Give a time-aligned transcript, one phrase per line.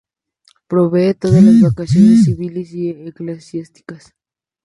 [0.67, 4.15] Proveer todas las vacantes civiles y eclesiásticas.